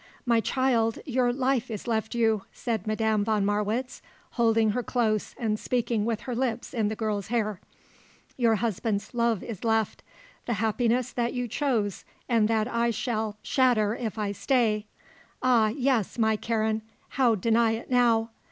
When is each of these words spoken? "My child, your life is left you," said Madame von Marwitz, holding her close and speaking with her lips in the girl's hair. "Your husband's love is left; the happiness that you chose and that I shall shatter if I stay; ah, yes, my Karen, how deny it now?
"My 0.25 0.39
child, 0.41 0.97
your 1.05 1.31
life 1.31 1.69
is 1.69 1.85
left 1.85 2.15
you," 2.15 2.45
said 2.51 2.87
Madame 2.87 3.23
von 3.23 3.45
Marwitz, 3.45 4.01
holding 4.31 4.71
her 4.71 4.81
close 4.81 5.35
and 5.37 5.59
speaking 5.59 6.05
with 6.05 6.21
her 6.21 6.33
lips 6.35 6.73
in 6.73 6.87
the 6.87 6.95
girl's 6.95 7.27
hair. 7.27 7.59
"Your 8.35 8.55
husband's 8.55 9.13
love 9.13 9.43
is 9.43 9.63
left; 9.63 10.01
the 10.47 10.53
happiness 10.53 11.11
that 11.11 11.35
you 11.35 11.47
chose 11.47 12.03
and 12.27 12.47
that 12.47 12.67
I 12.67 12.89
shall 12.89 13.37
shatter 13.43 13.95
if 13.95 14.17
I 14.17 14.31
stay; 14.31 14.87
ah, 15.43 15.67
yes, 15.67 16.17
my 16.17 16.35
Karen, 16.35 16.81
how 17.09 17.35
deny 17.35 17.73
it 17.73 17.91
now? 17.91 18.31